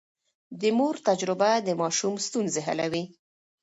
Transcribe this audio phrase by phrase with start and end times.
[0.61, 3.03] د مور تجربه د ماشوم ستونزې حلوي.